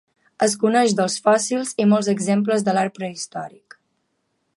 [0.45, 3.77] Es coneix dels fòssils i molts exemples de l'art prehistòric.